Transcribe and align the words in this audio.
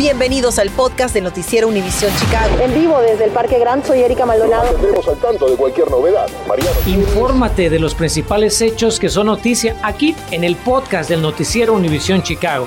Bienvenidos 0.00 0.58
al 0.58 0.70
podcast 0.70 1.12
de 1.12 1.20
Noticiero 1.20 1.68
Univisión 1.68 2.10
Chicago. 2.16 2.58
En 2.58 2.72
vivo 2.72 3.02
desde 3.02 3.26
el 3.26 3.32
Parque 3.32 3.58
Gran, 3.58 3.84
soy 3.84 4.00
Erika 4.00 4.24
Maldonado. 4.24 4.72
Nos 4.94 5.06
al 5.06 5.18
tanto 5.18 5.46
de 5.46 5.56
cualquier 5.58 5.90
novedad. 5.90 6.26
Mariano. 6.48 6.70
Infórmate 6.86 7.68
de 7.68 7.78
los 7.78 7.94
principales 7.94 8.62
hechos 8.62 8.98
que 8.98 9.10
son 9.10 9.26
noticia 9.26 9.76
aquí 9.82 10.16
en 10.30 10.42
el 10.42 10.56
podcast 10.56 11.10
del 11.10 11.20
Noticiero 11.20 11.74
Univisión 11.74 12.22
Chicago. 12.22 12.66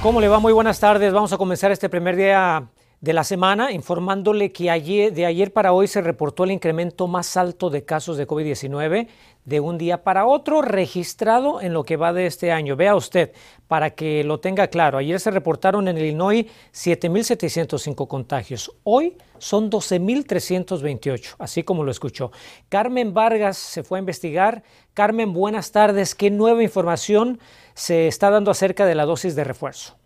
¿Cómo 0.00 0.20
le 0.20 0.28
va? 0.28 0.38
Muy 0.38 0.52
buenas 0.52 0.78
tardes. 0.78 1.12
Vamos 1.12 1.32
a 1.32 1.36
comenzar 1.36 1.72
este 1.72 1.88
primer 1.88 2.14
día 2.14 2.68
de 3.06 3.12
la 3.12 3.22
semana 3.22 3.70
informándole 3.70 4.50
que 4.50 4.64
de 4.64 5.26
ayer 5.26 5.52
para 5.52 5.72
hoy 5.72 5.86
se 5.86 6.00
reportó 6.00 6.42
el 6.42 6.50
incremento 6.50 7.06
más 7.06 7.36
alto 7.36 7.70
de 7.70 7.84
casos 7.84 8.16
de 8.16 8.26
COVID-19 8.26 9.06
de 9.44 9.60
un 9.60 9.78
día 9.78 10.02
para 10.02 10.26
otro 10.26 10.60
registrado 10.60 11.60
en 11.60 11.72
lo 11.72 11.84
que 11.84 11.96
va 11.96 12.12
de 12.12 12.26
este 12.26 12.50
año. 12.50 12.74
Vea 12.74 12.96
usted, 12.96 13.30
para 13.68 13.90
que 13.90 14.24
lo 14.24 14.40
tenga 14.40 14.66
claro, 14.66 14.98
ayer 14.98 15.20
se 15.20 15.30
reportaron 15.30 15.86
en 15.86 15.98
Illinois 15.98 16.46
7.705 16.72 18.08
contagios. 18.08 18.72
Hoy 18.82 19.16
son 19.38 19.70
12.328, 19.70 21.36
así 21.38 21.62
como 21.62 21.84
lo 21.84 21.92
escuchó. 21.92 22.32
Carmen 22.68 23.14
Vargas 23.14 23.56
se 23.56 23.84
fue 23.84 23.98
a 23.98 24.00
investigar. 24.00 24.64
Carmen, 24.94 25.32
buenas 25.32 25.70
tardes. 25.70 26.16
¿Qué 26.16 26.28
nueva 26.32 26.64
información 26.64 27.38
se 27.74 28.08
está 28.08 28.30
dando 28.30 28.50
acerca 28.50 28.84
de 28.84 28.96
la 28.96 29.04
dosis 29.04 29.36
de 29.36 29.44
refuerzo? 29.44 29.96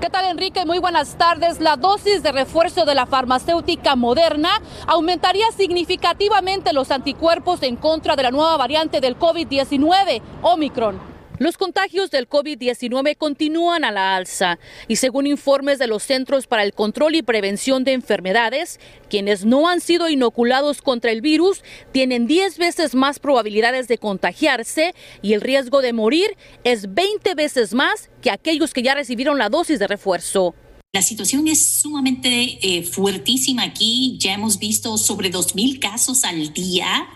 ¿Qué 0.00 0.08
tal 0.08 0.24
Enrique? 0.26 0.64
Muy 0.64 0.78
buenas 0.78 1.16
tardes. 1.16 1.60
La 1.60 1.76
dosis 1.76 2.22
de 2.22 2.32
refuerzo 2.32 2.84
de 2.84 2.94
la 2.94 3.06
farmacéutica 3.06 3.96
moderna 3.96 4.50
aumentaría 4.86 5.50
significativamente 5.56 6.72
los 6.72 6.90
anticuerpos 6.90 7.62
en 7.62 7.76
contra 7.76 8.16
de 8.16 8.22
la 8.22 8.30
nueva 8.30 8.56
variante 8.56 9.00
del 9.00 9.18
COVID-19, 9.18 10.22
Omicron. 10.42 11.09
Los 11.40 11.56
contagios 11.56 12.10
del 12.10 12.28
COVID-19 12.28 13.16
continúan 13.16 13.82
a 13.82 13.90
la 13.90 14.14
alza 14.14 14.58
y 14.88 14.96
según 14.96 15.26
informes 15.26 15.78
de 15.78 15.86
los 15.86 16.02
Centros 16.02 16.46
para 16.46 16.64
el 16.64 16.74
Control 16.74 17.14
y 17.14 17.22
Prevención 17.22 17.82
de 17.82 17.94
Enfermedades, 17.94 18.78
quienes 19.08 19.46
no 19.46 19.66
han 19.66 19.80
sido 19.80 20.10
inoculados 20.10 20.82
contra 20.82 21.12
el 21.12 21.22
virus 21.22 21.62
tienen 21.92 22.26
10 22.26 22.58
veces 22.58 22.94
más 22.94 23.20
probabilidades 23.20 23.88
de 23.88 23.96
contagiarse 23.96 24.94
y 25.22 25.32
el 25.32 25.40
riesgo 25.40 25.80
de 25.80 25.94
morir 25.94 26.36
es 26.62 26.92
20 26.92 27.34
veces 27.34 27.72
más 27.72 28.10
que 28.20 28.30
aquellos 28.30 28.74
que 28.74 28.82
ya 28.82 28.94
recibieron 28.94 29.38
la 29.38 29.48
dosis 29.48 29.78
de 29.78 29.86
refuerzo. 29.86 30.54
La 30.92 31.00
situación 31.00 31.48
es 31.48 31.80
sumamente 31.80 32.58
eh, 32.60 32.82
fuertísima 32.82 33.62
aquí. 33.62 34.18
Ya 34.20 34.34
hemos 34.34 34.58
visto 34.58 34.98
sobre 34.98 35.32
2.000 35.32 35.78
casos 35.78 36.24
al 36.24 36.52
día, 36.52 37.08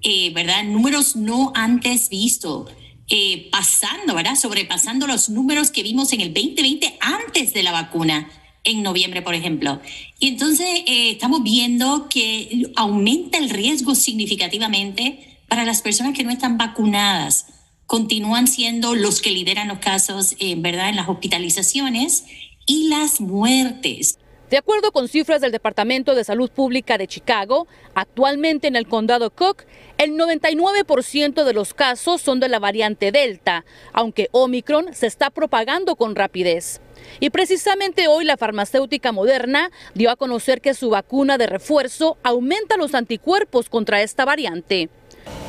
eh, 0.00 0.32
¿verdad? 0.32 0.62
Números 0.62 1.16
no 1.16 1.50
antes 1.56 2.08
vistos. 2.08 2.70
Eh, 3.10 3.48
pasando, 3.50 4.14
¿verdad? 4.14 4.34
Sobrepasando 4.34 5.06
los 5.06 5.28
números 5.28 5.70
que 5.70 5.82
vimos 5.82 6.12
en 6.14 6.22
el 6.22 6.32
2020 6.32 6.96
antes 7.00 7.52
de 7.52 7.62
la 7.62 7.70
vacuna, 7.70 8.30
en 8.64 8.82
noviembre, 8.82 9.20
por 9.20 9.34
ejemplo. 9.34 9.80
Y 10.18 10.28
entonces 10.28 10.66
eh, 10.86 11.10
estamos 11.10 11.42
viendo 11.42 12.08
que 12.08 12.70
aumenta 12.76 13.36
el 13.36 13.50
riesgo 13.50 13.94
significativamente 13.94 15.38
para 15.48 15.64
las 15.64 15.82
personas 15.82 16.16
que 16.16 16.24
no 16.24 16.30
están 16.30 16.56
vacunadas. 16.56 17.46
Continúan 17.86 18.46
siendo 18.46 18.94
los 18.94 19.20
que 19.20 19.30
lideran 19.30 19.68
los 19.68 19.78
casos, 19.78 20.34
eh, 20.38 20.54
¿verdad?, 20.56 20.88
en 20.88 20.96
las 20.96 21.08
hospitalizaciones 21.08 22.24
y 22.66 22.88
las 22.88 23.20
muertes. 23.20 24.18
De 24.50 24.58
acuerdo 24.58 24.92
con 24.92 25.08
cifras 25.08 25.40
del 25.40 25.52
Departamento 25.52 26.14
de 26.14 26.22
Salud 26.22 26.50
Pública 26.50 26.98
de 26.98 27.08
Chicago, 27.08 27.66
actualmente 27.94 28.68
en 28.68 28.76
el 28.76 28.86
condado 28.86 29.30
Cook, 29.30 29.64
el 29.96 30.12
99% 30.12 31.44
de 31.44 31.52
los 31.54 31.72
casos 31.72 32.20
son 32.20 32.40
de 32.40 32.48
la 32.48 32.58
variante 32.58 33.10
Delta, 33.10 33.64
aunque 33.92 34.28
Omicron 34.32 34.94
se 34.94 35.06
está 35.06 35.30
propagando 35.30 35.96
con 35.96 36.14
rapidez. 36.14 36.82
Y 37.20 37.30
precisamente 37.30 38.06
hoy 38.06 38.24
la 38.24 38.36
farmacéutica 38.36 39.12
moderna 39.12 39.70
dio 39.94 40.10
a 40.10 40.16
conocer 40.16 40.60
que 40.60 40.74
su 40.74 40.90
vacuna 40.90 41.38
de 41.38 41.46
refuerzo 41.46 42.18
aumenta 42.22 42.76
los 42.76 42.94
anticuerpos 42.94 43.70
contra 43.70 44.02
esta 44.02 44.24
variante. 44.24 44.90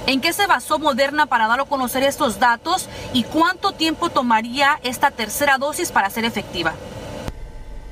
¿En 0.08 0.22
qué 0.22 0.32
se 0.32 0.48
basó 0.48 0.80
Moderna 0.80 1.26
para 1.26 1.48
dar 1.48 1.60
a 1.60 1.66
conocer 1.66 2.04
estos 2.04 2.40
datos 2.40 2.88
y 3.12 3.24
cuánto 3.24 3.74
tiempo 3.74 4.10
tomaría 4.10 4.80
esta 4.84 5.12
tercera 5.12 5.58
dosis 5.58 5.92
para 5.92 6.10
ser 6.10 6.26
efectiva? 6.26 6.74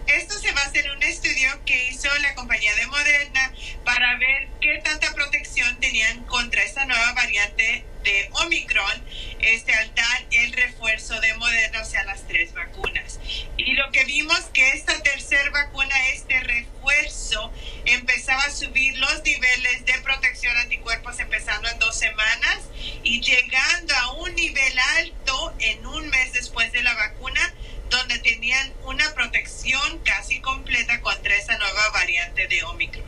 Esto 0.08 0.38
se 0.38 0.52
basa 0.52 0.80
en 0.80 0.92
un 0.92 1.04
estudio 1.04 1.50
que 1.66 1.90
hizo 1.90 2.10
la 2.20 2.36
compañía 2.36 2.76
de 2.76 2.88
Moderna 2.88 3.54
para 3.86 4.18
ver 4.18 4.50
qué 4.60 4.82
tanta 4.84 5.14
protección 5.14 5.80
tenían 5.80 6.26
contra 6.26 6.62
esta 6.64 6.86
nueva 6.86 7.14
variante 7.14 7.86
de 8.04 8.30
Omicron 8.34 9.06
este, 9.40 9.74
al 9.74 9.96
dar 9.96 10.26
el 10.32 10.52
refuerzo 10.54 11.20
de 11.22 11.34
Moderna, 11.36 11.82
o 11.82 11.86
sea, 11.86 12.04
las 12.04 12.28
tres 12.28 12.54
vacunas. 12.54 13.20
Y 13.58 13.74
lo 13.74 13.92
que 13.92 14.04
vimos 14.06 14.40
que 14.54 14.72
esta 14.72 15.02
tercera 15.04 15.50
vacuna, 15.52 15.96
este 16.10 16.40
refuerzo, 16.42 17.52
empezaba 17.86 18.44
a 18.44 18.52
subir 18.52 18.98
los 18.98 19.24
niveles 19.24 19.86
de 19.86 19.94
protección 20.02 20.56
anticuerpos 20.58 21.20
empezando 21.20 21.70
en 21.70 21.80
dos 21.80 21.98
semanas 21.98 22.60
y 23.04 23.22
llegando 23.22 23.96
a 23.96 24.14
un 24.14 24.36
nivel 24.36 24.80
alto 24.98 25.54
en 25.60 25.86
un 25.86 26.10
mes 26.10 26.34
después 26.34 26.72
de 26.74 26.84
la 26.84 26.94
vacuna 26.94 27.54
donde 27.90 28.18
tenían 28.20 28.74
una 28.86 29.14
protección 29.14 30.00
casi 30.00 30.40
completa 30.42 31.00
contra 31.02 31.36
esa 31.36 31.58
nueva 31.58 31.90
variante 31.92 32.48
de 32.48 32.64
Omicron. 32.64 33.06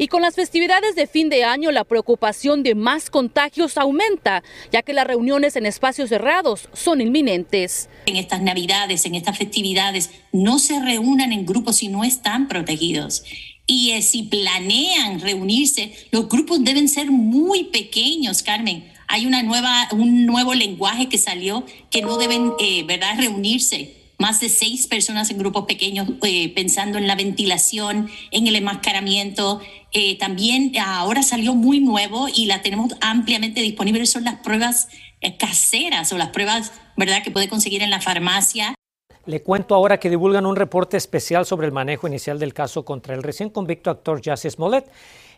Y 0.00 0.08
con 0.08 0.22
las 0.22 0.34
festividades 0.34 0.96
de 0.96 1.06
fin 1.06 1.28
de 1.28 1.44
año, 1.44 1.70
la 1.70 1.84
preocupación 1.84 2.62
de 2.62 2.74
más 2.74 3.10
contagios 3.10 3.76
aumenta, 3.76 4.42
ya 4.72 4.80
que 4.80 4.94
las 4.94 5.06
reuniones 5.06 5.56
en 5.56 5.66
espacios 5.66 6.08
cerrados 6.08 6.70
son 6.72 7.02
inminentes. 7.02 7.90
En 8.06 8.16
estas 8.16 8.40
navidades, 8.40 9.04
en 9.04 9.14
estas 9.14 9.36
festividades, 9.36 10.08
no 10.32 10.58
se 10.58 10.80
reúnan 10.80 11.32
en 11.32 11.44
grupos 11.44 11.76
si 11.76 11.88
no 11.88 12.02
están 12.02 12.48
protegidos. 12.48 13.24
Y 13.66 13.90
eh, 13.90 14.00
si 14.00 14.22
planean 14.22 15.20
reunirse, 15.20 15.92
los 16.12 16.30
grupos 16.30 16.64
deben 16.64 16.88
ser 16.88 17.10
muy 17.10 17.64
pequeños, 17.64 18.42
Carmen 18.42 18.90
hay 19.12 19.26
una 19.26 19.42
nueva, 19.42 19.88
un 19.90 20.24
nuevo 20.24 20.54
lenguaje 20.54 21.08
que 21.08 21.18
salió 21.18 21.66
que 21.90 22.00
no 22.00 22.16
deben, 22.16 22.52
eh, 22.60 22.84
¿verdad?, 22.84 23.18
reunirse 23.18 23.99
más 24.20 24.38
de 24.38 24.48
seis 24.48 24.86
personas 24.86 25.30
en 25.30 25.38
grupos 25.38 25.64
pequeños 25.64 26.08
eh, 26.22 26.54
pensando 26.54 26.98
en 26.98 27.08
la 27.08 27.16
ventilación, 27.16 28.08
en 28.30 28.46
el 28.46 28.54
enmascaramiento. 28.54 29.60
Eh, 29.92 30.16
también 30.18 30.72
ahora 30.78 31.22
salió 31.22 31.54
muy 31.54 31.80
nuevo 31.80 32.28
y 32.32 32.46
la 32.46 32.62
tenemos 32.62 32.94
ampliamente 33.00 33.60
disponible, 33.60 34.06
son 34.06 34.24
las 34.24 34.36
pruebas 34.36 34.88
caseras 35.38 36.12
o 36.12 36.18
las 36.18 36.28
pruebas, 36.28 36.72
¿verdad?, 36.96 37.22
que 37.22 37.30
puede 37.30 37.48
conseguir 37.48 37.82
en 37.82 37.90
la 37.90 38.00
farmacia. 38.00 38.74
Le 39.26 39.42
cuento 39.42 39.74
ahora 39.74 40.00
que 40.00 40.08
divulgan 40.08 40.46
un 40.46 40.56
reporte 40.56 40.96
especial 40.96 41.44
sobre 41.44 41.66
el 41.66 41.72
manejo 41.72 42.08
inicial 42.08 42.38
del 42.38 42.54
caso 42.54 42.84
contra 42.84 43.14
el 43.14 43.22
recién 43.22 43.50
convicto 43.50 43.90
actor 43.90 44.22
Justice 44.24 44.50
Smollett. 44.50 44.86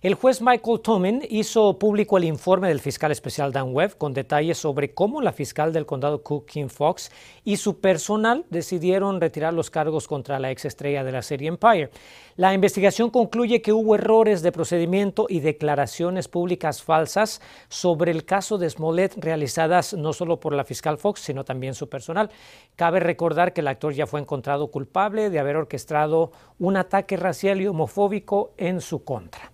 El 0.02 0.14
juez 0.14 0.42
Michael 0.42 0.80
Tomin 0.80 1.22
hizo 1.30 1.78
público 1.78 2.18
el 2.18 2.24
informe 2.24 2.66
del 2.66 2.80
fiscal 2.80 3.12
especial 3.12 3.52
Dan 3.52 3.72
Webb 3.72 3.98
con 3.98 4.12
detalles 4.12 4.58
sobre 4.58 4.92
cómo 4.92 5.22
la 5.22 5.30
fiscal 5.30 5.72
del 5.72 5.86
condado 5.86 6.24
Cook, 6.24 6.46
Kim 6.46 6.68
Fox, 6.68 7.12
y 7.44 7.56
su 7.58 7.78
personal 7.78 8.44
decidieron 8.50 9.20
retirar 9.20 9.54
los 9.54 9.70
cargos 9.70 10.08
contra 10.08 10.40
la 10.40 10.50
exestrella 10.50 11.04
de 11.04 11.12
la 11.12 11.22
serie 11.22 11.46
Empire. 11.46 11.90
La 12.34 12.52
investigación 12.52 13.10
concluye 13.10 13.62
que 13.62 13.72
hubo 13.72 13.94
errores 13.94 14.42
de 14.42 14.50
procedimiento 14.50 15.26
y 15.28 15.38
declaraciones 15.38 16.26
públicas 16.26 16.82
falsas 16.82 17.40
sobre 17.68 18.10
el 18.10 18.24
caso 18.24 18.58
de 18.58 18.70
Smollett 18.70 19.14
realizadas 19.18 19.94
no 19.94 20.12
solo 20.12 20.40
por 20.40 20.52
la 20.52 20.64
fiscal 20.64 20.98
Fox, 20.98 21.20
sino 21.20 21.44
también 21.44 21.74
su 21.74 21.88
personal. 21.88 22.28
Cabe 22.74 22.98
recordar 22.98 23.52
que 23.52 23.60
el 23.60 23.68
actor 23.68 23.92
ya 23.92 24.08
fue 24.08 24.18
encontrado 24.18 24.66
culpable 24.66 25.30
de 25.30 25.38
haber 25.38 25.54
orquestado 25.54 26.32
un 26.58 26.76
ataque 26.76 27.16
racial 27.16 27.60
y 27.60 27.68
homofóbico 27.68 28.50
en 28.56 28.80
su 28.80 29.04
contra. 29.04 29.51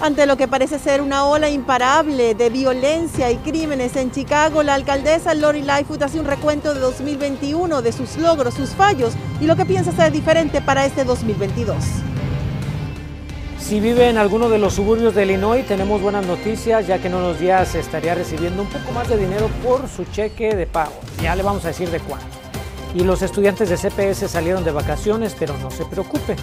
Ante 0.00 0.26
lo 0.26 0.36
que 0.36 0.46
parece 0.46 0.78
ser 0.78 1.00
una 1.00 1.24
ola 1.24 1.48
imparable 1.48 2.34
de 2.34 2.50
violencia 2.50 3.30
y 3.30 3.38
crímenes 3.38 3.96
en 3.96 4.10
Chicago, 4.10 4.62
la 4.62 4.74
alcaldesa 4.74 5.34
Lori 5.34 5.62
Lightfoot 5.62 6.02
hace 6.02 6.20
un 6.20 6.26
recuento 6.26 6.74
de 6.74 6.80
2021, 6.80 7.80
de 7.80 7.92
sus 7.92 8.18
logros, 8.18 8.54
sus 8.54 8.70
fallos 8.70 9.14
y 9.40 9.46
lo 9.46 9.56
que 9.56 9.64
piensa 9.64 9.92
ser 9.92 10.12
diferente 10.12 10.60
para 10.60 10.84
este 10.84 11.04
2022. 11.04 11.76
Si 13.58 13.80
vive 13.80 14.10
en 14.10 14.18
alguno 14.18 14.50
de 14.50 14.58
los 14.58 14.74
suburbios 14.74 15.14
de 15.14 15.24
Illinois, 15.24 15.66
tenemos 15.66 16.02
buenas 16.02 16.26
noticias, 16.26 16.86
ya 16.86 16.98
que 16.98 17.08
en 17.08 17.14
unos 17.14 17.40
días 17.40 17.74
estaría 17.74 18.14
recibiendo 18.14 18.62
un 18.62 18.68
poco 18.68 18.92
más 18.92 19.08
de 19.08 19.16
dinero 19.16 19.48
por 19.64 19.88
su 19.88 20.04
cheque 20.04 20.54
de 20.54 20.66
pago. 20.66 20.92
Ya 21.22 21.34
le 21.34 21.42
vamos 21.42 21.64
a 21.64 21.68
decir 21.68 21.90
de 21.90 22.00
cuánto. 22.00 22.26
Y 22.94 23.00
los 23.00 23.22
estudiantes 23.22 23.70
de 23.70 23.76
CPS 23.76 24.30
salieron 24.30 24.62
de 24.62 24.72
vacaciones, 24.72 25.34
pero 25.36 25.56
no 25.58 25.70
se 25.70 25.84
preocupe 25.86 26.36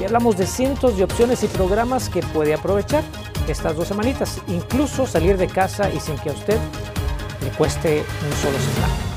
y 0.00 0.04
hablamos 0.04 0.36
de 0.36 0.46
cientos 0.46 0.96
de 0.96 1.04
opciones 1.04 1.44
y 1.44 1.48
programas 1.48 2.08
que 2.08 2.22
puede 2.22 2.54
aprovechar 2.54 3.04
estas 3.48 3.76
dos 3.76 3.88
semanitas, 3.88 4.40
incluso 4.48 5.06
salir 5.06 5.36
de 5.36 5.46
casa 5.46 5.90
y 5.92 6.00
sin 6.00 6.16
que 6.16 6.30
a 6.30 6.32
usted 6.32 6.58
le 7.42 7.50
cueste 7.50 7.98
un 7.98 8.36
solo 8.36 8.58
centavo. 8.58 9.10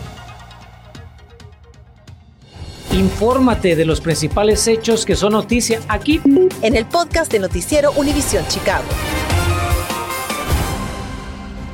Infórmate 2.92 3.76
de 3.76 3.86
los 3.86 4.02
principales 4.02 4.68
hechos 4.68 5.06
que 5.06 5.16
son 5.16 5.34
noticia 5.34 5.80
aquí 5.88 6.22
en 6.62 6.76
el 6.76 6.86
podcast 6.86 7.32
de 7.32 7.40
Noticiero 7.40 7.92
Univisión 7.94 8.46
Chicago. 8.48 8.86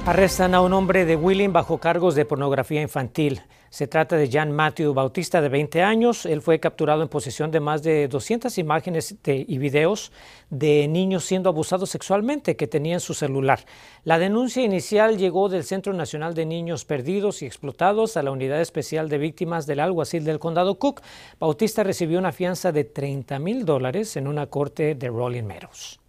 Arrestan 0.10 0.56
a 0.56 0.62
un 0.62 0.74
hombre 0.74 1.06
de 1.06 1.16
Willing 1.16 1.54
bajo 1.54 1.78
cargos 1.78 2.16
de 2.16 2.26
pornografía 2.26 2.82
infantil. 2.82 3.44
Se 3.70 3.86
trata 3.86 4.16
de 4.16 4.28
Jan 4.28 4.52
Matthew 4.52 4.92
Bautista, 4.92 5.40
de 5.40 5.50
20 5.50 5.84
años. 5.84 6.26
Él 6.26 6.42
fue 6.42 6.60
capturado 6.60 7.04
en 7.04 7.10
posesión 7.10 7.52
de 7.52 7.60
más 7.60 7.84
de 7.84 8.08
200 8.08 8.58
imágenes 8.58 9.16
y 9.24 9.58
videos 9.60 10.12
de 10.50 10.88
niños 10.88 11.26
siendo 11.26 11.50
abusados 11.50 11.92
sexualmente 11.92 12.56
que 12.56 12.66
tenía 12.66 12.96
en 12.96 13.02
su 13.02 13.14
celular. 13.14 13.60
La 14.04 14.18
denuncia 14.18 14.64
inicial 14.64 15.16
llegó 15.16 15.48
del 15.48 15.64
Centro 15.64 15.94
Nacional 15.94 16.34
de 16.34 16.48
Niños 16.48 16.86
Perdidos 16.86 17.44
y 17.44 17.46
Explotados 17.46 18.18
a 18.18 18.24
la 18.24 18.32
Unidad 18.32 18.62
Especial 18.62 19.10
de 19.10 19.20
Víctimas 19.20 19.68
del 19.68 19.80
Alguacil 19.80 20.24
del 20.26 20.40
Condado 20.40 20.80
Cook. 20.80 21.04
Bautista 21.40 21.84
recibió 21.84 22.18
una 22.18 22.32
fianza 22.32 22.72
de 22.72 22.84
30 22.84 23.38
mil 23.38 23.64
dólares 23.64 24.18
en 24.18 24.28
una 24.28 24.48
corte 24.48 24.96
de 24.96 25.08
Rolling 25.08 25.44
Meadows. 25.44 26.00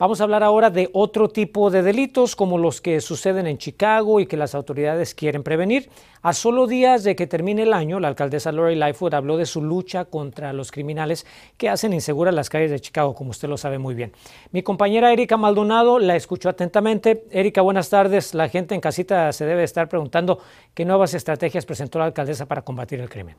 Vamos 0.00 0.22
a 0.22 0.24
hablar 0.24 0.42
ahora 0.42 0.70
de 0.70 0.88
otro 0.94 1.28
tipo 1.28 1.68
de 1.68 1.82
delitos 1.82 2.34
como 2.34 2.56
los 2.56 2.80
que 2.80 3.02
suceden 3.02 3.46
en 3.46 3.58
Chicago 3.58 4.18
y 4.18 4.24
que 4.24 4.38
las 4.38 4.54
autoridades 4.54 5.14
quieren 5.14 5.42
prevenir. 5.42 5.90
A 6.22 6.32
solo 6.32 6.66
días 6.66 7.04
de 7.04 7.14
que 7.14 7.26
termine 7.26 7.64
el 7.64 7.74
año, 7.74 8.00
la 8.00 8.08
alcaldesa 8.08 8.50
Lori 8.50 8.76
Lightfoot 8.76 9.12
habló 9.12 9.36
de 9.36 9.44
su 9.44 9.60
lucha 9.60 10.06
contra 10.06 10.54
los 10.54 10.72
criminales 10.72 11.26
que 11.58 11.68
hacen 11.68 11.92
inseguras 11.92 12.32
las 12.32 12.48
calles 12.48 12.70
de 12.70 12.80
Chicago, 12.80 13.14
como 13.14 13.28
usted 13.28 13.50
lo 13.50 13.58
sabe 13.58 13.78
muy 13.78 13.94
bien. 13.94 14.12
Mi 14.52 14.62
compañera 14.62 15.12
Erika 15.12 15.36
Maldonado 15.36 15.98
la 15.98 16.16
escuchó 16.16 16.48
atentamente. 16.48 17.26
Erika, 17.30 17.60
buenas 17.60 17.90
tardes. 17.90 18.32
La 18.32 18.48
gente 18.48 18.74
en 18.74 18.80
casita 18.80 19.30
se 19.34 19.44
debe 19.44 19.64
estar 19.64 19.90
preguntando 19.90 20.38
qué 20.72 20.86
nuevas 20.86 21.12
estrategias 21.12 21.66
presentó 21.66 21.98
la 21.98 22.06
alcaldesa 22.06 22.46
para 22.46 22.62
combatir 22.62 23.00
el 23.00 23.10
crimen. 23.10 23.36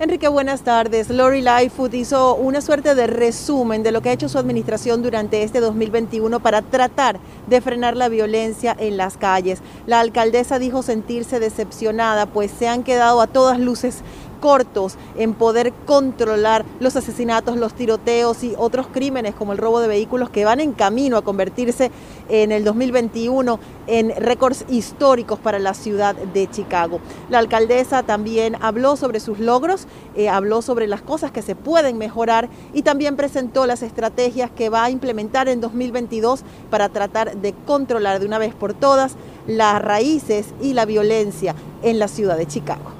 Enrique, 0.00 0.28
buenas 0.28 0.60
tardes. 0.60 1.10
Lori 1.10 1.42
Lightfoot 1.42 1.92
hizo 1.92 2.36
una 2.36 2.60
suerte 2.60 2.94
de 2.94 3.08
resumen 3.08 3.82
de 3.82 3.90
lo 3.90 4.00
que 4.00 4.10
ha 4.10 4.12
hecho 4.12 4.28
su 4.28 4.38
administración 4.38 5.02
durante 5.02 5.42
este 5.42 5.58
2021 5.58 6.38
para 6.38 6.62
tratar 6.62 7.18
de 7.48 7.60
frenar 7.60 7.96
la 7.96 8.08
violencia 8.08 8.76
en 8.78 8.96
las 8.96 9.16
calles. 9.16 9.60
La 9.86 9.98
alcaldesa 9.98 10.60
dijo 10.60 10.84
sentirse 10.84 11.40
decepcionada, 11.40 12.26
pues 12.26 12.52
se 12.52 12.68
han 12.68 12.84
quedado 12.84 13.20
a 13.20 13.26
todas 13.26 13.58
luces 13.58 14.02
cortos 14.40 14.96
en 15.16 15.34
poder 15.34 15.72
controlar 15.86 16.64
los 16.80 16.96
asesinatos, 16.96 17.56
los 17.56 17.74
tiroteos 17.74 18.42
y 18.44 18.54
otros 18.56 18.86
crímenes 18.88 19.34
como 19.34 19.52
el 19.52 19.58
robo 19.58 19.80
de 19.80 19.88
vehículos 19.88 20.30
que 20.30 20.44
van 20.44 20.60
en 20.60 20.72
camino 20.72 21.16
a 21.16 21.22
convertirse 21.22 21.90
en 22.28 22.52
el 22.52 22.64
2021 22.64 23.58
en 23.86 24.10
récords 24.16 24.64
históricos 24.68 25.38
para 25.38 25.58
la 25.58 25.74
ciudad 25.74 26.14
de 26.14 26.48
Chicago. 26.50 27.00
La 27.30 27.38
alcaldesa 27.38 28.02
también 28.02 28.56
habló 28.60 28.96
sobre 28.96 29.20
sus 29.20 29.38
logros, 29.38 29.86
eh, 30.14 30.28
habló 30.28 30.62
sobre 30.62 30.86
las 30.86 31.02
cosas 31.02 31.30
que 31.30 31.42
se 31.42 31.54
pueden 31.54 31.98
mejorar 31.98 32.48
y 32.72 32.82
también 32.82 33.16
presentó 33.16 33.66
las 33.66 33.82
estrategias 33.82 34.50
que 34.50 34.68
va 34.68 34.84
a 34.84 34.90
implementar 34.90 35.48
en 35.48 35.60
2022 35.60 36.44
para 36.70 36.88
tratar 36.88 37.36
de 37.36 37.54
controlar 37.66 38.20
de 38.20 38.26
una 38.26 38.38
vez 38.38 38.54
por 38.54 38.74
todas 38.74 39.16
las 39.46 39.80
raíces 39.80 40.54
y 40.60 40.74
la 40.74 40.84
violencia 40.84 41.54
en 41.82 41.98
la 41.98 42.08
ciudad 42.08 42.36
de 42.36 42.46
Chicago. 42.46 42.97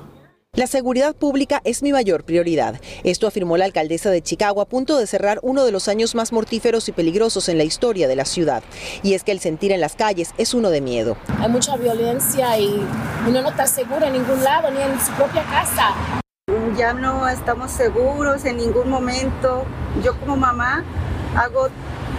La 0.59 0.67
seguridad 0.67 1.15
pública 1.15 1.61
es 1.63 1.85
mi 1.85 1.93
mayor 1.93 2.25
prioridad. 2.25 2.81
Esto 3.05 3.29
afirmó 3.29 3.57
la 3.57 3.65
alcaldesa 3.65 4.11
de 4.11 4.23
Chicago 4.23 4.61
a 4.61 4.69
punto 4.69 4.99
de 4.99 5.07
cerrar 5.07 5.39
uno 5.43 5.65
de 5.65 5.71
los 5.71 5.87
años 5.87 6.17
más 6.17 6.33
mortíferos 6.33 6.89
y 6.89 6.93
peligrosos 6.93 7.49
en 7.49 7.59
la 7.59 7.63
historia 7.63 8.09
de 8.09 8.17
la 8.17 8.25
ciudad. 8.25 8.65
Y 9.05 9.15
es 9.15 9.23
que 9.23 9.31
el 9.31 9.39
sentir 9.39 9.71
en 9.71 9.81
las 9.81 9.95
calles 9.95 10.35
es 10.37 10.55
uno 10.55 10.71
de 10.71 10.81
miedo. 10.81 11.17
Hay 11.39 11.49
mucha 11.49 11.77
violencia 11.77 12.59
y 12.59 12.85
uno 13.29 13.41
no 13.41 13.51
está 13.51 13.69
seguro 13.69 14.05
en 14.05 14.15
ningún 14.15 14.43
lado, 14.43 14.69
ni 14.73 14.83
en 14.83 15.01
su 15.01 15.13
propia 15.13 15.45
casa. 15.45 15.95
Ya 16.77 16.93
no 16.93 17.29
estamos 17.29 17.71
seguros 17.71 18.45
en 18.45 18.57
ningún 18.57 18.91
momento. 18.91 19.65
Yo 20.03 20.19
como 20.19 20.37
mamá 20.37 20.85
hago 21.37 21.69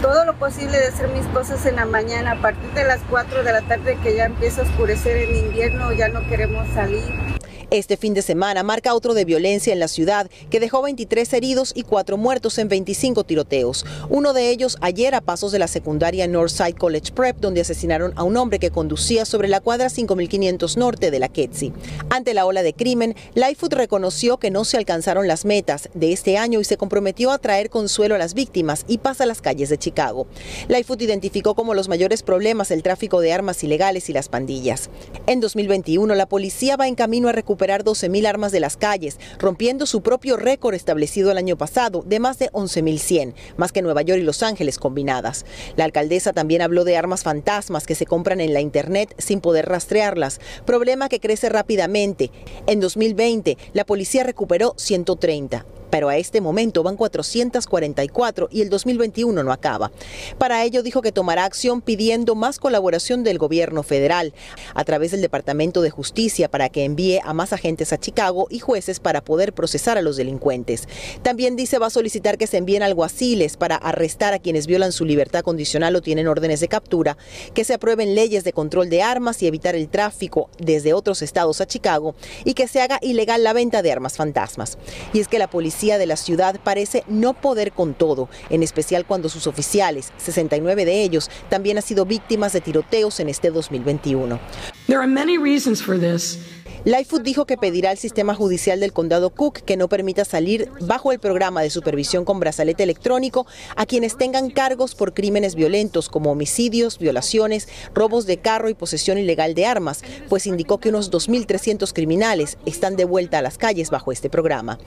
todo 0.01 0.23
lo 0.23 0.39
posible 0.39 0.77
de 0.79 0.87
hacer 0.87 1.09
mis 1.09 1.25
cosas 1.33 1.65
en 1.65 1.75
la 1.75 1.85
mañana. 1.85 2.31
A 2.31 2.41
partir 2.41 2.71
de 2.73 2.85
las 2.85 3.01
4 3.09 3.43
de 3.43 3.51
la 3.51 3.63
tarde 3.63 3.97
que 4.01 4.15
ya 4.15 4.27
empieza 4.27 4.61
a 4.61 4.63
oscurecer 4.63 5.17
en 5.17 5.35
invierno, 5.47 5.91
ya 5.91 6.07
no 6.07 6.25
queremos 6.29 6.65
salir. 6.73 7.28
Este 7.71 7.97
fin 7.97 8.15
de 8.15 8.23
semana 8.23 8.63
marca 8.63 8.95
otro 8.95 9.13
de 9.13 9.25
violencia 9.25 9.71
en 9.71 9.79
la 9.79 9.87
ciudad 9.87 10.27
que 10.49 10.59
dejó 10.59 10.81
23 10.81 11.31
heridos 11.33 11.71
y 11.75 11.83
4 11.83 12.17
muertos 12.17 12.57
en 12.57 12.67
25 12.67 13.23
tiroteos. 13.25 13.85
Uno 14.09 14.33
de 14.33 14.49
ellos 14.49 14.79
ayer 14.81 15.13
a 15.13 15.21
pasos 15.21 15.51
de 15.51 15.59
la 15.59 15.67
secundaria 15.67 16.27
Northside 16.27 16.73
College 16.73 17.11
Prep, 17.13 17.37
donde 17.37 17.61
asesinaron 17.61 18.13
a 18.15 18.23
un 18.23 18.37
hombre 18.37 18.57
que 18.57 18.71
conducía 18.71 19.23
sobre 19.23 19.49
la 19.49 19.61
cuadra 19.61 19.89
5500 19.89 20.77
norte 20.77 21.11
de 21.11 21.19
la 21.19 21.27
Ketsi. 21.27 21.71
Ante 22.09 22.33
la 22.33 22.47
ola 22.47 22.63
de 22.63 22.73
crimen, 22.73 23.15
Lightfoot 23.35 23.73
reconoció 23.73 24.37
que 24.37 24.49
no 24.49 24.65
se 24.65 24.77
alcanzaron 24.77 25.27
las 25.27 25.45
metas 25.45 25.89
de 25.93 26.11
este 26.11 26.39
año 26.39 26.59
y 26.61 26.63
se 26.63 26.77
comprometió 26.77 27.29
a 27.29 27.37
traer 27.37 27.69
consuelo 27.69 28.15
a 28.15 28.17
las 28.17 28.33
víctimas 28.33 28.83
y 28.87 28.97
pasa 28.97 29.25
a 29.25 29.27
las 29.27 29.43
calles 29.43 29.69
de 29.69 29.77
Chicago. 29.77 30.25
Lightfoot 30.69 31.03
identificó 31.03 31.53
como 31.53 31.75
los 31.75 31.87
mayores 31.87 32.23
problemas 32.23 32.71
el 32.71 32.81
tráfico 32.81 33.21
de 33.21 33.31
armas 33.31 33.63
ilegales 33.63 34.09
y 34.09 34.13
las 34.13 34.27
pandillas. 34.27 34.89
En 35.27 35.39
2021, 35.39 36.15
la 36.15 36.27
policía 36.27 36.75
va 36.75 36.87
en 36.87 36.95
camino 36.95 37.27
a 37.27 37.31
recuperar 37.31 37.58
recuperar 37.59 37.83
12.000 37.83 38.25
armas 38.25 38.53
de 38.53 38.61
las 38.61 38.77
calles, 38.77 39.19
rompiendo 39.37 39.85
su 39.85 40.01
propio 40.01 40.37
récord 40.37 40.75
establecido 40.75 41.29
el 41.29 41.37
año 41.37 41.57
pasado 41.57 42.03
de 42.05 42.21
más 42.21 42.39
de 42.39 42.49
11.100, 42.51 43.33
más 43.57 43.73
que 43.73 43.81
Nueva 43.81 44.01
York 44.01 44.21
y 44.21 44.23
Los 44.23 44.43
Ángeles 44.43 44.79
combinadas. 44.79 45.45
La 45.75 45.83
alcaldesa 45.83 46.31
también 46.31 46.61
habló 46.61 46.85
de 46.85 46.95
armas 46.95 47.23
fantasmas 47.23 47.85
que 47.85 47.95
se 47.95 48.05
compran 48.05 48.39
en 48.39 48.53
la 48.53 48.61
Internet 48.61 49.13
sin 49.17 49.41
poder 49.41 49.67
rastrearlas, 49.67 50.39
problema 50.65 51.09
que 51.09 51.19
crece 51.19 51.49
rápidamente. 51.49 52.31
En 52.65 52.79
2020, 52.79 53.57
la 53.73 53.85
policía 53.85 54.23
recuperó 54.23 54.73
130 54.77 55.65
pero 55.89 56.09
a 56.09 56.17
este 56.17 56.41
momento 56.41 56.83
van 56.83 56.97
444 56.97 58.49
y 58.51 58.61
el 58.61 58.69
2021 58.69 59.43
no 59.43 59.51
acaba. 59.51 59.91
Para 60.37 60.63
ello 60.63 60.83
dijo 60.83 61.01
que 61.01 61.11
tomará 61.11 61.45
acción 61.45 61.81
pidiendo 61.81 62.35
más 62.35 62.59
colaboración 62.59 63.23
del 63.23 63.37
gobierno 63.37 63.83
federal 63.83 64.33
a 64.73 64.83
través 64.83 65.11
del 65.11 65.21
Departamento 65.21 65.81
de 65.81 65.89
Justicia 65.89 66.49
para 66.49 66.69
que 66.69 66.83
envíe 66.83 67.19
a 67.23 67.33
más 67.33 67.53
agentes 67.53 67.93
a 67.93 67.99
Chicago 67.99 68.47
y 68.49 68.59
jueces 68.59 68.99
para 68.99 69.23
poder 69.23 69.53
procesar 69.53 69.97
a 69.97 70.01
los 70.01 70.17
delincuentes. 70.17 70.87
También 71.21 71.55
dice 71.55 71.79
va 71.79 71.87
a 71.87 71.91
solicitar 71.91 72.37
que 72.37 72.47
se 72.47 72.57
envíen 72.57 72.83
alguaciles 72.83 73.57
para 73.57 73.75
arrestar 73.75 74.33
a 74.33 74.39
quienes 74.39 74.67
violan 74.67 74.91
su 74.91 75.05
libertad 75.05 75.41
condicional 75.41 75.95
o 75.95 76.01
tienen 76.01 76.27
órdenes 76.27 76.59
de 76.59 76.67
captura, 76.67 77.17
que 77.53 77.63
se 77.63 77.73
aprueben 77.73 78.15
leyes 78.15 78.43
de 78.43 78.53
control 78.53 78.89
de 78.89 79.01
armas 79.01 79.41
y 79.41 79.47
evitar 79.47 79.75
el 79.75 79.89
tráfico 79.89 80.49
desde 80.59 80.93
otros 80.93 81.21
estados 81.21 81.61
a 81.61 81.67
Chicago 81.67 82.15
y 82.43 82.53
que 82.53 82.67
se 82.67 82.81
haga 82.81 82.99
ilegal 83.01 83.43
la 83.43 83.53
venta 83.53 83.81
de 83.81 83.91
armas 83.91 84.17
fantasmas. 84.17 84.77
Y 85.13 85.19
es 85.19 85.27
que 85.27 85.39
la 85.39 85.49
policía 85.49 85.78
de 85.79 86.05
la 86.05 86.17
ciudad 86.17 86.59
parece 86.61 87.03
no 87.07 87.33
poder 87.33 87.71
con 87.71 87.93
todo, 87.93 88.27
en 88.49 88.63
especial 88.63 89.05
cuando 89.05 89.29
sus 89.29 89.47
oficiales, 89.47 90.11
69 90.17 90.85
de 90.85 91.03
ellos, 91.03 91.29
también 91.49 91.77
han 91.77 91.83
sido 91.83 92.05
víctimas 92.05 92.53
de 92.53 92.61
tiroteos 92.61 93.19
en 93.19 93.29
este 93.29 93.49
2021. 93.49 94.39
There 94.87 94.99
are 94.99 95.07
many 95.07 95.37
reasons 95.37 95.81
for 95.81 95.97
this. 95.97 96.39
Lightfoot 96.85 97.23
dijo 97.23 97.45
que 97.45 97.57
pedirá 97.57 97.89
al 97.89 97.97
sistema 97.97 98.33
judicial 98.33 98.79
del 98.79 98.93
condado 98.93 99.31
Cook 99.31 99.59
que 99.59 99.75
no 99.75 99.89
permita 99.89 100.23
salir 100.23 100.69
bajo 100.79 101.11
el 101.11 101.19
programa 101.19 101.61
de 101.61 101.69
supervisión 101.69 102.23
con 102.23 102.39
brazalete 102.39 102.83
electrónico 102.83 103.45
a 103.75 103.85
quienes 103.85 104.17
tengan 104.17 104.49
cargos 104.49 104.95
por 104.95 105.13
crímenes 105.13 105.55
violentos 105.55 106.07
como 106.07 106.31
homicidios, 106.31 106.97
violaciones, 106.97 107.67
robos 107.93 108.25
de 108.25 108.37
carro 108.37 108.69
y 108.69 108.75
posesión 108.75 109.17
ilegal 109.17 109.55
de 109.55 109.65
armas, 109.65 110.03
pues 110.29 110.47
indicó 110.47 110.79
que 110.79 110.87
unos 110.87 111.11
2.300 111.11 111.91
criminales 111.91 112.57
están 112.65 112.95
de 112.95 113.03
vuelta 113.03 113.39
a 113.39 113.41
las 113.41 113.57
calles 113.57 113.89
bajo 113.89 114.13
este 114.13 114.29
programa. 114.29 114.79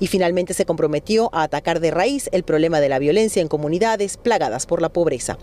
Y 0.00 0.06
finalmente 0.06 0.54
se 0.54 0.64
comprometió 0.64 1.28
a 1.34 1.42
atacar 1.42 1.80
de 1.80 1.90
raíz 1.90 2.30
el 2.32 2.44
problema 2.44 2.80
de 2.80 2.88
la 2.88 2.98
violencia 2.98 3.42
en 3.42 3.48
comunidades 3.48 4.16
plagadas 4.16 4.64
por 4.64 4.80
la 4.80 4.88
pobreza. 4.88 5.36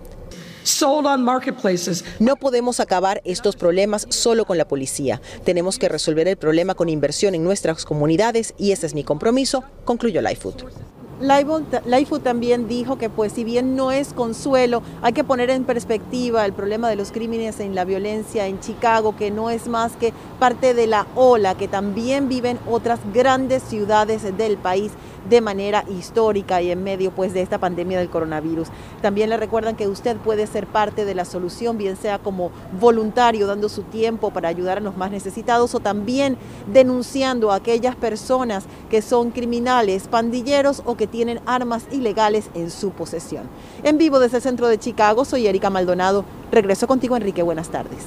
No 2.19 2.35
podemos 2.35 2.79
acabar 2.79 3.21
estos 3.25 3.55
problemas 3.55 4.07
solo 4.09 4.45
con 4.45 4.57
la 4.57 4.67
policía. 4.67 5.21
Tenemos 5.43 5.79
que 5.79 5.89
resolver 5.89 6.27
el 6.27 6.37
problema 6.37 6.75
con 6.75 6.89
inversión 6.89 7.35
en 7.35 7.43
nuestras 7.43 7.85
comunidades 7.85 8.53
y 8.57 8.71
ese 8.71 8.85
es 8.85 8.93
mi 8.93 9.03
compromiso, 9.03 9.63
concluyó 9.85 10.21
Lightfoot. 10.21 10.90
Lightfoot 11.21 12.23
también 12.23 12.67
dijo 12.67 12.97
que 12.97 13.09
pues 13.09 13.33
si 13.33 13.43
bien 13.43 13.75
no 13.75 13.91
es 13.91 14.13
consuelo, 14.13 14.81
hay 15.01 15.13
que 15.13 15.23
poner 15.23 15.51
en 15.51 15.65
perspectiva 15.65 16.45
el 16.45 16.53
problema 16.53 16.89
de 16.89 16.95
los 16.95 17.11
crímenes 17.11 17.59
en 17.59 17.75
la 17.75 17.85
violencia 17.85 18.47
en 18.47 18.59
Chicago, 18.59 19.15
que 19.15 19.29
no 19.29 19.49
es 19.51 19.67
más 19.67 19.93
que 19.93 20.13
parte 20.39 20.73
de 20.73 20.87
la 20.87 21.05
ola 21.15 21.55
que 21.55 21.67
también 21.67 22.27
viven 22.27 22.57
otras 22.67 22.99
grandes 23.13 23.61
ciudades 23.63 24.35
del 24.35 24.57
país 24.57 24.91
de 25.29 25.41
manera 25.41 25.85
histórica 25.87 26.61
y 26.61 26.71
en 26.71 26.83
medio 26.83 27.11
pues 27.11 27.33
de 27.33 27.41
esta 27.41 27.59
pandemia 27.59 27.99
del 27.99 28.09
coronavirus. 28.09 28.69
También 29.01 29.29
le 29.29 29.37
recuerdan 29.37 29.75
que 29.75 29.87
usted 29.87 30.17
puede 30.17 30.47
ser 30.47 30.67
parte 30.67 31.05
de 31.05 31.15
la 31.15 31.25
solución, 31.25 31.77
bien 31.77 31.95
sea 31.95 32.19
como 32.19 32.51
voluntario 32.79 33.47
dando 33.47 33.69
su 33.69 33.83
tiempo 33.83 34.31
para 34.31 34.49
ayudar 34.49 34.79
a 34.79 34.81
los 34.81 34.97
más 34.97 35.11
necesitados 35.11 35.75
o 35.75 35.79
también 35.79 36.37
denunciando 36.71 37.51
a 37.51 37.55
aquellas 37.55 37.95
personas 37.95 38.65
que 38.89 39.01
son 39.01 39.31
criminales, 39.31 40.07
pandilleros 40.07 40.81
o 40.85 40.95
que 40.95 41.07
tienen 41.11 41.41
armas 41.45 41.83
ilegales 41.91 42.49
en 42.55 42.71
su 42.71 42.91
posesión. 42.91 43.43
En 43.83 43.97
vivo 43.97 44.19
desde 44.19 44.37
el 44.37 44.43
centro 44.43 44.67
de 44.67 44.79
Chicago, 44.79 45.25
soy 45.25 45.45
Erika 45.45 45.69
Maldonado. 45.69 46.25
Regreso 46.51 46.87
contigo, 46.87 47.15
Enrique. 47.15 47.43
Buenas 47.43 47.69
tardes. 47.69 47.99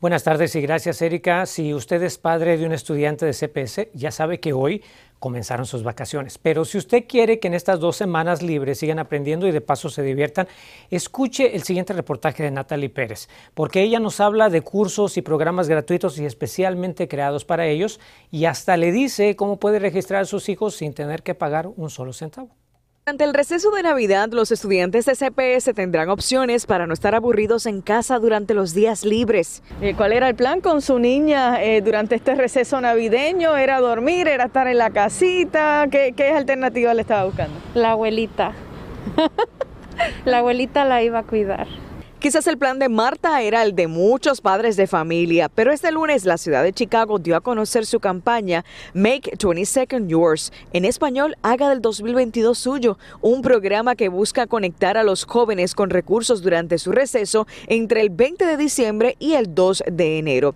Buenas 0.00 0.24
tardes 0.24 0.56
y 0.56 0.62
gracias, 0.62 1.02
Erika. 1.02 1.44
Si 1.44 1.74
usted 1.74 2.02
es 2.02 2.16
padre 2.16 2.56
de 2.56 2.64
un 2.64 2.72
estudiante 2.72 3.26
de 3.26 3.34
CPS, 3.34 3.90
ya 3.92 4.10
sabe 4.10 4.40
que 4.40 4.54
hoy 4.54 4.82
comenzaron 5.18 5.66
sus 5.66 5.82
vacaciones. 5.82 6.38
Pero 6.38 6.64
si 6.64 6.78
usted 6.78 7.04
quiere 7.06 7.38
que 7.38 7.48
en 7.48 7.52
estas 7.52 7.80
dos 7.80 7.96
semanas 7.98 8.40
libres 8.40 8.78
sigan 8.78 8.98
aprendiendo 8.98 9.46
y 9.46 9.50
de 9.50 9.60
paso 9.60 9.90
se 9.90 10.02
diviertan, 10.02 10.48
escuche 10.88 11.54
el 11.54 11.64
siguiente 11.64 11.92
reportaje 11.92 12.42
de 12.42 12.50
Natalie 12.50 12.88
Pérez, 12.88 13.28
porque 13.52 13.82
ella 13.82 14.00
nos 14.00 14.20
habla 14.20 14.48
de 14.48 14.62
cursos 14.62 15.18
y 15.18 15.20
programas 15.20 15.68
gratuitos 15.68 16.18
y 16.18 16.24
especialmente 16.24 17.06
creados 17.06 17.44
para 17.44 17.66
ellos 17.66 18.00
y 18.30 18.46
hasta 18.46 18.78
le 18.78 18.92
dice 18.92 19.36
cómo 19.36 19.58
puede 19.58 19.80
registrar 19.80 20.22
a 20.22 20.24
sus 20.24 20.48
hijos 20.48 20.76
sin 20.76 20.94
tener 20.94 21.22
que 21.22 21.34
pagar 21.34 21.66
un 21.66 21.90
solo 21.90 22.14
centavo. 22.14 22.59
Durante 23.10 23.24
el 23.24 23.34
receso 23.34 23.72
de 23.72 23.82
Navidad, 23.82 24.28
los 24.30 24.52
estudiantes 24.52 25.04
de 25.04 25.16
CPS 25.16 25.74
tendrán 25.74 26.10
opciones 26.10 26.64
para 26.64 26.86
no 26.86 26.94
estar 26.94 27.16
aburridos 27.16 27.66
en 27.66 27.80
casa 27.80 28.20
durante 28.20 28.54
los 28.54 28.72
días 28.72 29.04
libres. 29.04 29.64
Eh, 29.80 29.94
¿Cuál 29.96 30.12
era 30.12 30.28
el 30.28 30.36
plan 30.36 30.60
con 30.60 30.80
su 30.80 31.00
niña 31.00 31.60
eh, 31.60 31.80
durante 31.80 32.14
este 32.14 32.36
receso 32.36 32.80
navideño? 32.80 33.56
¿Era 33.56 33.80
dormir? 33.80 34.28
¿Era 34.28 34.44
estar 34.44 34.68
en 34.68 34.78
la 34.78 34.90
casita? 34.90 35.88
¿Qué, 35.90 36.14
qué 36.16 36.28
alternativa 36.28 36.94
le 36.94 37.00
estaba 37.00 37.24
buscando? 37.24 37.58
La 37.74 37.90
abuelita. 37.90 38.52
la 40.24 40.38
abuelita 40.38 40.84
la 40.84 41.02
iba 41.02 41.18
a 41.18 41.22
cuidar. 41.24 41.66
Quizás 42.20 42.46
el 42.48 42.58
plan 42.58 42.78
de 42.78 42.90
Marta 42.90 43.40
era 43.40 43.62
el 43.62 43.74
de 43.74 43.86
muchos 43.86 44.42
padres 44.42 44.76
de 44.76 44.86
familia, 44.86 45.48
pero 45.48 45.72
este 45.72 45.90
lunes 45.90 46.26
la 46.26 46.36
ciudad 46.36 46.62
de 46.62 46.74
Chicago 46.74 47.18
dio 47.18 47.34
a 47.34 47.40
conocer 47.40 47.86
su 47.86 47.98
campaña 47.98 48.62
Make 48.92 49.38
22nd 49.38 50.06
Yours, 50.06 50.52
en 50.74 50.84
español 50.84 51.34
Haga 51.40 51.70
del 51.70 51.80
2022 51.80 52.58
suyo, 52.58 52.98
un 53.22 53.40
programa 53.40 53.96
que 53.96 54.10
busca 54.10 54.46
conectar 54.46 54.98
a 54.98 55.02
los 55.02 55.24
jóvenes 55.24 55.74
con 55.74 55.88
recursos 55.88 56.42
durante 56.42 56.76
su 56.76 56.92
receso 56.92 57.46
entre 57.68 58.02
el 58.02 58.10
20 58.10 58.44
de 58.44 58.58
diciembre 58.58 59.16
y 59.18 59.32
el 59.32 59.54
2 59.54 59.84
de 59.90 60.18
enero. 60.18 60.54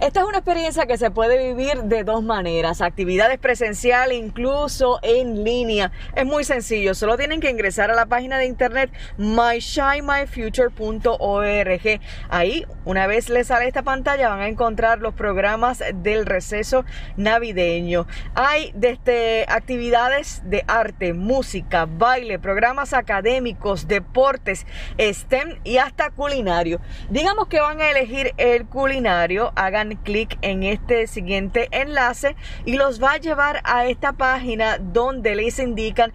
Esta 0.00 0.20
es 0.20 0.26
una 0.26 0.38
experiencia 0.38 0.86
que 0.86 0.98
se 0.98 1.12
puede 1.12 1.54
vivir 1.54 1.84
de 1.84 2.02
dos 2.02 2.20
maneras, 2.20 2.80
actividades 2.80 3.38
presencial 3.38 4.10
incluso 4.12 4.98
en 5.02 5.44
línea. 5.44 5.92
Es 6.16 6.26
muy 6.26 6.42
sencillo, 6.42 6.96
solo 6.96 7.16
tienen 7.16 7.40
que 7.40 7.48
ingresar 7.48 7.92
a 7.92 7.94
la 7.94 8.06
página 8.06 8.38
de 8.38 8.46
internet 8.46 8.90
myshinemyfuture.org. 9.18 12.00
Ahí, 12.28 12.66
una 12.84 13.06
vez 13.06 13.28
les 13.28 13.46
sale 13.46 13.68
esta 13.68 13.82
pantalla, 13.82 14.30
van 14.30 14.40
a 14.40 14.48
encontrar 14.48 14.98
los 14.98 15.14
programas 15.14 15.80
del 15.94 16.26
receso 16.26 16.84
navideño. 17.16 18.08
Hay 18.34 18.72
desde 18.74 19.46
actividades 19.48 20.42
de 20.44 20.64
arte, 20.66 21.14
música, 21.14 21.86
baile, 21.86 22.40
programas 22.40 22.94
académicos, 22.94 23.86
deportes, 23.86 24.66
STEM 24.98 25.60
y 25.62 25.76
hasta 25.76 26.10
culinario. 26.10 26.80
Digamos 27.10 27.46
que 27.46 27.60
van 27.60 27.80
a 27.80 27.92
elegir 27.92 28.34
el 28.38 28.66
culinario, 28.66 29.52
hagan 29.54 29.83
clic 29.90 30.38
en 30.42 30.62
este 30.62 31.06
siguiente 31.06 31.68
enlace 31.70 32.36
y 32.64 32.76
los 32.76 33.02
va 33.02 33.12
a 33.12 33.18
llevar 33.18 33.60
a 33.64 33.86
esta 33.86 34.12
página 34.12 34.78
donde 34.78 35.34
les 35.34 35.58
indican 35.58 36.12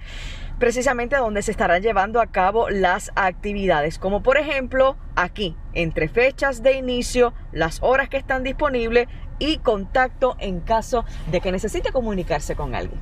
precisamente 0.59 1.15
donde 1.15 1.41
se 1.41 1.51
estarán 1.51 1.81
llevando 1.81 2.19
a 2.21 2.27
cabo 2.27 2.69
las 2.69 3.11
actividades, 3.15 3.97
como 3.97 4.21
por 4.21 4.38
ejemplo 4.38 4.97
aquí, 5.15 5.55
entre 5.73 6.09
fechas 6.09 6.61
de 6.61 6.73
inicio, 6.73 7.33
las 7.53 7.81
horas 7.81 8.09
que 8.09 8.17
están 8.17 8.43
disponibles 8.43 9.07
y 9.39 9.57
contacto 9.57 10.35
en 10.39 10.59
caso 10.59 11.05
de 11.31 11.39
que 11.39 11.51
necesite 11.51 11.91
comunicarse 11.91 12.55
con 12.55 12.75
alguien. 12.75 12.99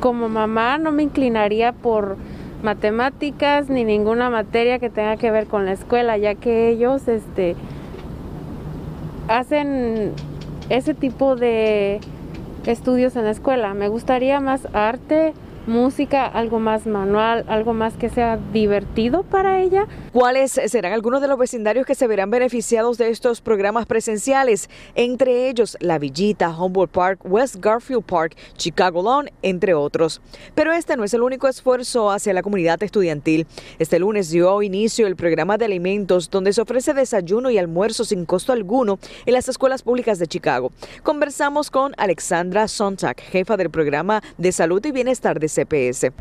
Como 0.00 0.28
mamá 0.28 0.78
no 0.78 0.92
me 0.92 1.02
inclinaría 1.02 1.72
por 1.72 2.18
matemáticas 2.62 3.68
ni 3.68 3.84
ninguna 3.84 4.30
materia 4.30 4.78
que 4.78 4.90
tenga 4.90 5.16
que 5.16 5.30
ver 5.30 5.46
con 5.46 5.64
la 5.64 5.72
escuela, 5.72 6.16
ya 6.18 6.34
que 6.34 6.68
ellos 6.68 7.08
este 7.08 7.56
hacen 9.38 10.12
ese 10.68 10.94
tipo 10.94 11.36
de 11.36 12.00
estudios 12.66 13.16
en 13.16 13.24
la 13.24 13.30
escuela. 13.30 13.74
Me 13.74 13.88
gustaría 13.88 14.40
más 14.40 14.68
arte, 14.72 15.34
música, 15.66 16.26
algo 16.26 16.58
más 16.58 16.86
manual, 16.86 17.44
algo 17.48 17.72
más 17.72 17.94
que 17.94 18.08
sea 18.08 18.38
divertido 18.52 19.22
para 19.22 19.60
ella. 19.60 19.86
¿Cuáles 20.12 20.52
serán 20.52 20.92
algunos 20.92 21.20
de 21.20 21.28
los 21.28 21.38
vecindarios 21.38 21.86
que 21.86 21.94
se 21.94 22.06
verán 22.06 22.30
beneficiados 22.30 22.98
de 22.98 23.10
estos 23.10 23.40
programas 23.40 23.86
presenciales? 23.86 24.68
Entre 24.94 25.48
ellos 25.48 25.76
La 25.80 25.98
Villita, 25.98 26.50
Humboldt 26.50 26.92
Park, 26.92 27.20
West 27.24 27.56
Garfield 27.60 28.04
Park, 28.04 28.36
Chicago 28.56 29.02
Lawn, 29.02 29.30
entre 29.42 29.74
otros. 29.74 30.20
Pero 30.54 30.72
este 30.72 30.96
no 30.96 31.04
es 31.04 31.14
el 31.14 31.22
único 31.22 31.48
esfuerzo 31.48 32.10
hacia 32.10 32.32
la 32.32 32.42
comunidad 32.42 32.82
estudiantil. 32.82 33.46
Este 33.78 33.98
lunes 33.98 34.30
dio 34.30 34.62
inicio 34.62 35.06
el 35.06 35.16
programa 35.16 35.58
de 35.58 35.66
alimentos 35.66 36.30
donde 36.30 36.52
se 36.52 36.60
ofrece 36.60 36.94
desayuno 36.94 37.50
y 37.50 37.58
almuerzo 37.58 38.04
sin 38.04 38.24
costo 38.24 38.52
alguno 38.52 38.98
en 39.26 39.34
las 39.34 39.48
escuelas 39.48 39.82
públicas 39.82 40.18
de 40.18 40.26
Chicago. 40.26 40.72
Conversamos 41.02 41.70
con 41.70 41.92
Alexandra 41.96 42.68
Sontag, 42.68 43.20
jefa 43.20 43.56
del 43.56 43.70
programa 43.70 44.22
de 44.38 44.52
salud 44.52 44.84
y 44.84 44.92
bienestar 44.92 45.38
de 45.38 45.48
CPS. 45.52 46.12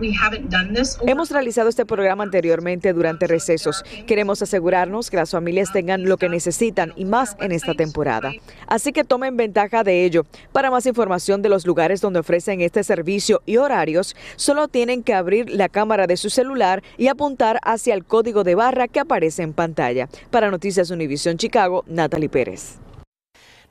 Hemos 1.07 1.31
realizado 1.31 1.69
este 1.69 1.85
programa 1.85 2.23
anteriormente 2.23 2.93
durante 2.93 3.27
recesos. 3.27 3.83
Queremos 4.05 4.41
asegurarnos 4.41 5.09
que 5.09 5.17
las 5.17 5.31
familias 5.31 5.71
tengan 5.71 6.03
lo 6.05 6.17
que 6.17 6.29
necesitan 6.29 6.93
y 6.95 7.05
más 7.05 7.35
en 7.39 7.51
esta 7.51 7.73
temporada. 7.73 8.31
Así 8.67 8.91
que 8.91 9.03
tomen 9.03 9.37
ventaja 9.37 9.83
de 9.83 10.05
ello. 10.05 10.25
Para 10.51 10.71
más 10.71 10.85
información 10.85 11.41
de 11.41 11.49
los 11.49 11.65
lugares 11.65 12.01
donde 12.01 12.19
ofrecen 12.19 12.61
este 12.61 12.83
servicio 12.83 13.41
y 13.45 13.57
horarios, 13.57 14.15
solo 14.35 14.67
tienen 14.67 15.03
que 15.03 15.13
abrir 15.13 15.49
la 15.49 15.69
cámara 15.69 16.07
de 16.07 16.17
su 16.17 16.29
celular 16.29 16.83
y 16.97 17.07
apuntar 17.07 17.59
hacia 17.63 17.93
el 17.93 18.05
código 18.05 18.43
de 18.43 18.55
barra 18.55 18.87
que 18.87 18.99
aparece 18.99 19.43
en 19.43 19.53
pantalla. 19.53 20.07
Para 20.29 20.51
Noticias 20.51 20.91
Univisión 20.91 21.37
Chicago, 21.37 21.83
Natalie 21.87 22.29
Pérez. 22.29 22.79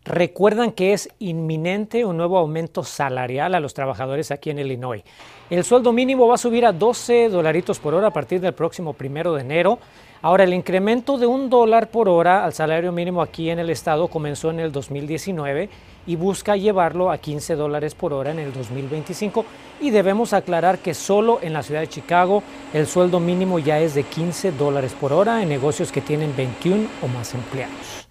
Recuerdan 0.05 0.73
que 0.73 0.95
es 0.95 1.11
inminente 1.19 2.07
un 2.07 2.17
nuevo 2.17 2.39
aumento 2.39 2.83
salarial 2.85 3.55
a 3.55 3.61
los 3.61 3.75
trabajadores 3.75 4.31
aquí 4.31 4.49
en 4.49 4.59
Illinois. 4.59 5.03
El 5.51 5.63
sueldo 5.63 5.93
mínimo 5.93 6.27
va 6.27 6.37
a 6.37 6.39
subir 6.39 6.65
a 6.65 6.73
12 6.73 7.29
dolaritos 7.29 7.79
por 7.79 7.93
hora 7.93 8.09
a 8.09 8.13
partir 8.13 8.41
del 8.41 8.55
próximo 8.55 8.95
primero 8.95 9.35
de 9.35 9.43
enero. 9.43 9.79
Ahora, 10.23 10.45
el 10.45 10.55
incremento 10.55 11.19
de 11.19 11.27
un 11.27 11.51
dólar 11.51 11.91
por 11.91 12.09
hora 12.09 12.45
al 12.45 12.55
salario 12.55 12.93
mínimo 12.93 13.21
aquí 13.21 13.51
en 13.51 13.59
el 13.59 13.69
estado 13.69 14.09
comenzó 14.09 14.51
en 14.51 14.61
el 14.61 14.73
2019 14.73 15.69
y 16.07 16.17
busca 16.17 16.57
llevarlo 16.57 17.11
a 17.11 17.19
15 17.19 17.55
dólares 17.55 17.95
por 17.95 18.15
hora 18.15 18.31
en 18.31 18.39
el 18.39 18.55
2025. 18.55 19.45
Y 19.83 19.91
debemos 19.91 20.33
aclarar 20.33 20.79
que 20.79 20.95
solo 20.95 21.41
en 21.43 21.53
la 21.53 21.63
ciudad 21.63 21.81
de 21.81 21.89
Chicago 21.89 22.43
el 22.73 22.87
sueldo 22.87 23.21
mínimo 23.21 23.59
ya 23.59 23.79
es 23.81 23.95
de 23.95 24.05
15 24.05 24.53
dólares 24.53 24.95
por 24.99 25.13
hora 25.13 25.43
en 25.43 25.51
negocios 25.51 25.93
que 25.93 26.01
tienen 26.01 26.35
21 26.35 26.89
o 27.03 27.09
más 27.09 27.35
empleados. 27.35 28.10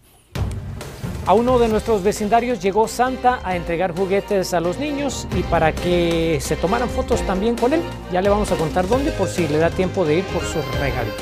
A 1.30 1.36
uno 1.36 1.60
de 1.60 1.68
nuestros 1.68 2.02
vecindarios 2.02 2.60
llegó 2.60 2.88
Santa 2.88 3.40
a 3.44 3.56
entregar 3.56 3.96
juguetes 3.96 4.56
a 4.56 4.60
los 4.60 4.80
niños 4.80 5.28
y 5.38 5.44
para 5.44 5.74
que 5.74 6.40
se 6.42 6.56
tomaran 6.56 6.90
fotos 6.90 7.22
también 7.22 7.56
con 7.56 7.72
él. 7.72 7.82
Ya 8.12 8.24
le 8.24 8.30
vamos 8.30 8.52
a 8.52 8.56
contar 8.56 8.88
dónde 8.88 9.12
por 9.12 9.28
si 9.28 9.48
le 9.48 9.60
da 9.60 9.70
tiempo 9.70 10.06
de 10.06 10.16
ir 10.16 10.24
por 10.24 10.42
su 10.42 10.60
regalito. 10.80 11.22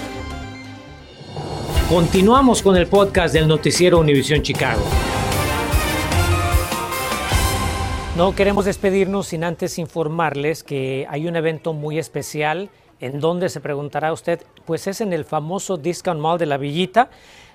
Continuamos 1.89 2.61
con 2.61 2.77
el 2.77 2.87
podcast 2.87 3.33
del 3.33 3.49
noticiero 3.49 3.99
Univisión 3.99 4.43
Chicago. 4.43 4.81
No 8.15 8.33
queremos 8.33 8.63
despedirnos 8.63 9.27
sin 9.27 9.43
antes 9.43 9.77
informarles 9.77 10.63
que 10.63 11.05
hay 11.09 11.27
un 11.27 11.35
evento 11.35 11.73
muy 11.73 11.99
especial 11.99 12.69
en 12.99 13.19
donde 13.19 13.49
se 13.49 13.61
preguntará 13.61 14.11
usted, 14.13 14.41
pues 14.65 14.87
es 14.87 15.01
en 15.01 15.13
el 15.13 15.25
famoso 15.25 15.77
Discount 15.77 16.19
Mall 16.19 16.39
de 16.39 16.45
la 16.45 16.57
Villita. 16.57 17.09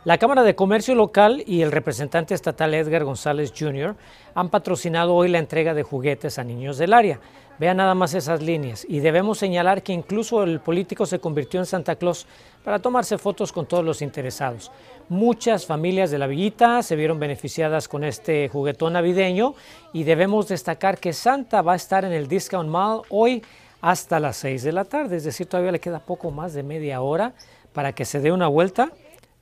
La 0.05 0.19
Cámara 0.19 0.43
de 0.43 0.57
Comercio 0.57 0.95
Local 0.95 1.45
y 1.47 1.63
el 1.63 1.71
representante 1.71 2.35
estatal 2.35 2.75
Edgar 2.75 3.05
González 3.05 3.53
Jr. 3.57 3.95
han 4.35 4.49
patrocinado 4.49 5.15
hoy 5.15 5.29
la 5.29 5.39
entrega 5.39 5.75
de 5.75 5.85
juguetes 5.85 6.39
a 6.39 6.45
niños 6.45 6.79
del 6.79 6.93
área. 6.93 7.21
Vean 7.59 7.77
nada 7.77 7.95
más 7.95 8.15
esas 8.15 8.43
líneas. 8.43 8.85
Y 8.89 8.99
debemos 8.99 9.39
señalar 9.39 9.83
que 9.83 9.93
incluso 9.93 10.43
el 10.43 10.59
político 10.59 11.07
se 11.07 11.21
convirtió 11.21 11.61
en 11.61 11.67
Santa 11.67 11.95
Claus 11.95 12.27
para 12.65 12.81
tomarse 12.81 13.19
fotos 13.19 13.53
con 13.53 13.67
todos 13.67 13.85
los 13.85 14.03
interesados. 14.03 14.73
Muchas 15.09 15.67
familias 15.67 16.11
de 16.11 16.19
la 16.19 16.27
villita 16.27 16.83
se 16.83 16.97
vieron 16.97 17.21
beneficiadas 17.21 17.87
con 17.87 18.03
este 18.03 18.49
juguetón 18.49 18.95
navideño 18.95 19.55
y 19.93 20.03
debemos 20.05 20.49
destacar 20.49 20.99
que 20.99 21.13
Santa 21.13 21.63
va 21.63 21.75
a 21.75 21.77
estar 21.77 22.05
en 22.05 22.13
el 22.13 22.27
Discount 22.27 22.69
Mall 22.69 23.03
hoy 23.11 23.43
hasta 23.83 24.21
las 24.21 24.37
6 24.39 24.62
de 24.62 24.73
la 24.73 24.85
tarde, 24.87 25.17
es 25.17 25.25
decir, 25.25 25.47
todavía 25.47 25.73
le 25.73 25.81
queda 25.81 25.99
poco 25.99 26.31
más 26.31 26.55
de 26.55 26.62
media 26.62 27.03
hora 27.03 27.35
para 27.75 27.93
que 27.93 28.07
se 28.07 28.21
dé 28.21 28.33
una 28.33 28.49
vuelta 28.49 28.93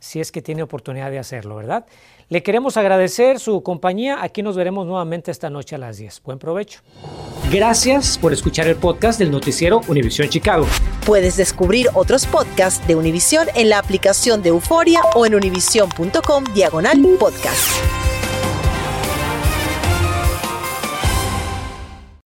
si 0.01 0.19
es 0.19 0.33
que 0.33 0.43
tiene 0.43 0.63
oportunidad 0.63 1.11
de 1.11 1.19
hacerlo, 1.19 1.57
¿verdad? 1.57 1.85
Le 2.31 2.43
queremos 2.43 2.77
agradecer 2.77 3.39
su 3.39 3.63
compañía. 3.63 4.23
Aquí 4.23 4.43
nos 4.43 4.57
veremos 4.57 4.87
nuevamente 4.87 5.31
esta 5.31 5.51
noche 5.51 5.75
a 5.75 5.79
las 5.79 5.99
10. 5.99 6.23
Buen 6.23 6.39
provecho. 6.39 6.81
Gracias 7.53 8.17
por 8.17 8.33
escuchar 8.33 8.67
el 8.67 8.77
podcast 8.77 9.19
del 9.19 9.31
noticiero 9.31 9.83
Univisión 9.89 10.29
Chicago. 10.29 10.67
Puedes 11.05 11.37
descubrir 11.37 11.89
otros 11.93 12.27
podcasts 12.27 12.87
de 12.87 12.95
Univisión 12.95 13.49
en 13.55 13.69
la 13.69 13.79
aplicación 13.79 14.43
de 14.43 14.51
Euforia 14.51 15.01
o 15.15 15.27
en 15.27 15.35
univision.com 15.35 16.45
diagonal 16.55 16.99
podcast. 17.19 18.20